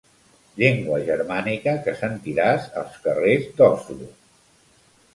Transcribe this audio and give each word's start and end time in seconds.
Llengua 0.61 0.97
germànica 1.09 1.77
que 1.85 1.95
sentiràs 2.01 2.67
als 2.83 2.99
carrers 3.07 3.49
d'Oslo. 3.61 4.13